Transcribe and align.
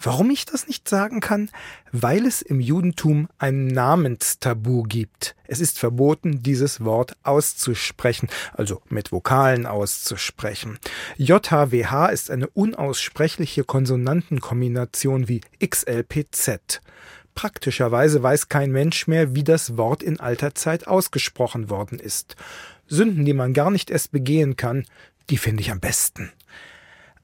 Warum 0.00 0.30
ich 0.30 0.44
das 0.44 0.66
nicht 0.66 0.88
sagen 0.88 1.20
kann? 1.20 1.50
Weil 1.92 2.26
es 2.26 2.42
im 2.42 2.60
Judentum 2.60 3.28
ein 3.38 3.66
Namenstabu 3.66 4.82
gibt. 4.82 5.36
Es 5.46 5.60
ist 5.60 5.78
verboten, 5.78 6.42
dieses 6.42 6.84
Wort 6.84 7.16
auszusprechen, 7.22 8.28
also 8.52 8.82
mit 8.88 9.12
Vokalen 9.12 9.66
auszusprechen. 9.66 10.78
JHWH 11.16 12.08
ist 12.08 12.30
eine 12.30 12.48
unaussprechliche 12.48 13.64
Konsonantenkombination 13.64 15.28
wie 15.28 15.40
XLPZ. 15.64 16.80
Praktischerweise 17.34 18.22
weiß 18.22 18.48
kein 18.48 18.70
Mensch 18.70 19.06
mehr, 19.06 19.34
wie 19.34 19.44
das 19.44 19.76
Wort 19.76 20.02
in 20.02 20.20
alter 20.20 20.54
Zeit 20.54 20.86
ausgesprochen 20.86 21.68
worden 21.68 21.98
ist. 21.98 22.36
Sünden, 22.86 23.24
die 23.24 23.32
man 23.32 23.54
gar 23.54 23.70
nicht 23.70 23.90
erst 23.90 24.12
begehen 24.12 24.56
kann, 24.56 24.84
die 25.30 25.38
finde 25.38 25.62
ich 25.62 25.70
am 25.70 25.80
besten. 25.80 26.32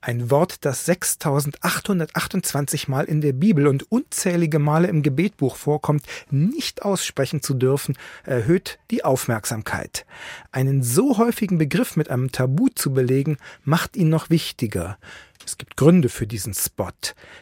Ein 0.03 0.31
Wort, 0.31 0.65
das 0.65 0.87
6828 0.87 2.89
Mal 2.89 3.05
in 3.05 3.21
der 3.21 3.35
Bibel 3.35 3.67
und 3.67 3.93
unzählige 3.93 4.59
Male 4.59 4.89
im 4.89 5.03
Gebetbuch 5.03 5.57
vorkommt, 5.57 6.07
nicht 6.31 6.83
aussprechen 6.83 7.43
zu 7.43 7.53
dürfen, 7.53 7.99
erhöht 8.25 8.79
die 8.91 9.05
Aufmerksamkeit. 9.05 10.07
Einen 10.53 10.83
so 10.83 11.19
häufigen 11.19 11.59
Begriff 11.59 11.97
mit 11.97 12.09
einem 12.09 12.33
Tabu 12.33 12.69
zu 12.75 12.95
belegen, 12.95 13.37
macht 13.63 13.95
ihn 13.95 14.09
noch 14.09 14.31
wichtiger. 14.31 14.97
Es 15.45 15.59
gibt 15.59 15.77
Gründe 15.77 16.09
für 16.09 16.27
diesen 16.27 16.55
Spot, 16.55 16.93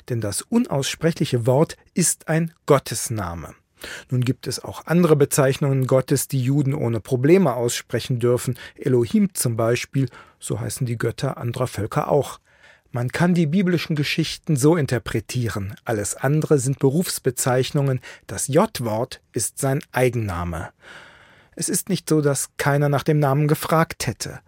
denn 0.08 0.20
das 0.20 0.42
unaussprechliche 0.42 1.46
Wort 1.46 1.76
ist 1.94 2.26
ein 2.26 2.52
Gottesname. 2.66 3.54
Nun 4.10 4.22
gibt 4.22 4.48
es 4.48 4.64
auch 4.64 4.84
andere 4.86 5.14
Bezeichnungen 5.14 5.86
Gottes, 5.86 6.26
die 6.26 6.42
Juden 6.42 6.74
ohne 6.74 6.98
Probleme 6.98 7.54
aussprechen 7.54 8.18
dürfen. 8.18 8.58
Elohim 8.74 9.32
zum 9.34 9.56
Beispiel, 9.56 10.08
so 10.40 10.58
heißen 10.58 10.88
die 10.88 10.98
Götter 10.98 11.36
anderer 11.36 11.68
Völker 11.68 12.10
auch. 12.10 12.40
Man 12.90 13.12
kann 13.12 13.34
die 13.34 13.46
biblischen 13.46 13.96
Geschichten 13.96 14.56
so 14.56 14.76
interpretieren. 14.76 15.74
Alles 15.84 16.14
andere 16.14 16.58
sind 16.58 16.78
Berufsbezeichnungen. 16.78 18.00
Das 18.26 18.48
J-Wort 18.48 19.20
ist 19.32 19.58
sein 19.58 19.80
Eigenname. 19.92 20.70
Es 21.54 21.68
ist 21.68 21.88
nicht 21.90 22.08
so, 22.08 22.22
dass 22.22 22.50
keiner 22.56 22.88
nach 22.88 23.02
dem 23.02 23.18
Namen 23.18 23.46
gefragt 23.46 24.06
hätte. 24.06 24.40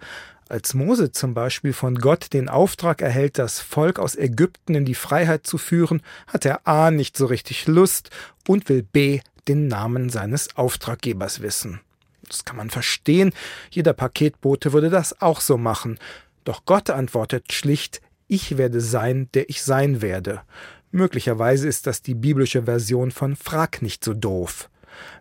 Als 0.48 0.74
Mose 0.74 1.12
zum 1.12 1.34
Beispiel 1.34 1.72
von 1.72 1.96
Gott 1.96 2.32
den 2.32 2.48
Auftrag 2.48 3.02
erhält, 3.02 3.38
das 3.38 3.60
Volk 3.60 3.98
aus 3.98 4.16
Ägypten 4.16 4.74
in 4.74 4.84
die 4.84 4.94
Freiheit 4.94 5.46
zu 5.46 5.58
führen, 5.58 6.02
hat 6.26 6.44
er 6.44 6.66
A 6.66 6.90
nicht 6.90 7.16
so 7.16 7.26
richtig 7.26 7.66
Lust 7.66 8.10
und 8.48 8.68
will 8.68 8.82
B 8.82 9.20
den 9.48 9.68
Namen 9.68 10.08
seines 10.08 10.56
Auftraggebers 10.56 11.40
wissen. 11.40 11.80
Das 12.26 12.44
kann 12.44 12.56
man 12.56 12.70
verstehen, 12.70 13.32
jeder 13.70 13.92
Paketbote 13.92 14.72
würde 14.72 14.90
das 14.90 15.20
auch 15.20 15.40
so 15.40 15.56
machen. 15.56 15.98
Doch 16.44 16.64
Gott 16.64 16.90
antwortet 16.90 17.52
schlicht, 17.52 18.00
ich 18.30 18.56
werde 18.56 18.80
sein, 18.80 19.28
der 19.34 19.50
ich 19.50 19.62
sein 19.62 20.02
werde. 20.02 20.42
Möglicherweise 20.92 21.68
ist 21.68 21.86
das 21.86 22.02
die 22.02 22.14
biblische 22.14 22.62
Version 22.62 23.10
von 23.10 23.36
Frag 23.36 23.82
nicht 23.82 24.04
so 24.04 24.14
doof. 24.14 24.70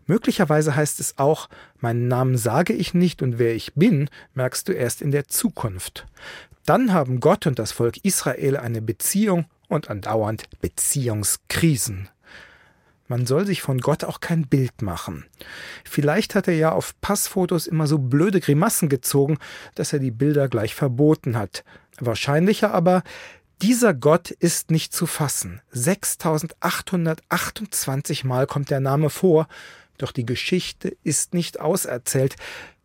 Möglicherweise 0.05 0.75
heißt 0.75 0.99
es 0.99 1.17
auch, 1.17 1.49
meinen 1.79 2.07
Namen 2.07 2.37
sage 2.37 2.73
ich 2.73 2.93
nicht 2.93 3.21
und 3.21 3.39
wer 3.39 3.55
ich 3.55 3.73
bin, 3.75 4.09
merkst 4.33 4.67
du 4.67 4.73
erst 4.73 5.01
in 5.01 5.11
der 5.11 5.27
Zukunft. 5.27 6.07
Dann 6.65 6.93
haben 6.93 7.19
Gott 7.19 7.47
und 7.47 7.59
das 7.59 7.71
Volk 7.71 7.97
Israel 8.03 8.57
eine 8.57 8.81
Beziehung 8.81 9.45
und 9.67 9.89
andauernd 9.89 10.43
Beziehungskrisen. 10.61 12.09
Man 13.07 13.25
soll 13.25 13.47
sich 13.47 13.63
von 13.63 13.79
Gott 13.79 14.03
auch 14.03 14.19
kein 14.19 14.47
Bild 14.47 14.83
machen. 14.83 15.25
Vielleicht 15.83 16.35
hat 16.35 16.47
er 16.47 16.53
ja 16.53 16.71
auf 16.71 16.93
Passfotos 17.01 17.65
immer 17.65 17.87
so 17.87 17.97
blöde 17.97 18.39
Grimassen 18.39 18.87
gezogen, 18.87 19.39
dass 19.73 19.93
er 19.93 19.99
die 19.99 20.11
Bilder 20.11 20.47
gleich 20.47 20.75
verboten 20.75 21.35
hat. 21.35 21.63
Wahrscheinlicher 22.05 22.73
aber, 22.73 23.03
dieser 23.61 23.93
Gott 23.93 24.31
ist 24.31 24.71
nicht 24.71 24.93
zu 24.93 25.05
fassen. 25.05 25.61
6828 25.71 28.23
Mal 28.23 28.47
kommt 28.47 28.69
der 28.69 28.79
Name 28.79 29.09
vor, 29.09 29.49
doch 29.97 30.13
die 30.13 30.25
Geschichte 30.25 30.95
ist 31.03 31.33
nicht 31.33 31.59
auserzählt. 31.59 32.37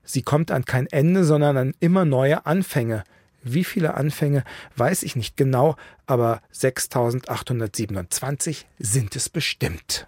Sie 0.02 0.22
kommt 0.22 0.50
an 0.50 0.64
kein 0.64 0.88
Ende, 0.88 1.22
sondern 1.24 1.56
an 1.56 1.74
immer 1.78 2.04
neue 2.04 2.44
Anfänge. 2.44 3.04
Wie 3.42 3.64
viele 3.64 3.94
Anfänge, 3.94 4.42
weiß 4.76 5.04
ich 5.04 5.14
nicht 5.16 5.36
genau, 5.36 5.76
aber 6.06 6.40
6827 6.50 8.66
sind 8.78 9.16
es 9.16 9.28
bestimmt. 9.28 10.06